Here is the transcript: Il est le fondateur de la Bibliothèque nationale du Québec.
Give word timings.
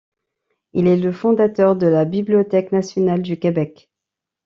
Il 0.73 0.87
est 0.87 0.97
le 0.97 1.11
fondateur 1.11 1.75
de 1.75 1.85
la 1.85 2.05
Bibliothèque 2.05 2.71
nationale 2.71 3.21
du 3.21 3.37
Québec. 3.37 3.91